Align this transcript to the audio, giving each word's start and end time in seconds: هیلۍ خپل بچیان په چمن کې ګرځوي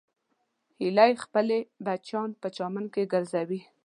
هیلۍ 0.81 1.11
خپل 1.23 1.47
بچیان 1.85 2.29
په 2.41 2.47
چمن 2.55 2.85
کې 2.93 3.03
ګرځوي 3.13 3.59